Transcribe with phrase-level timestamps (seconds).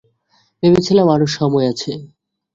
[0.63, 1.91] ভেবেছিলাম আরো সময় আছে।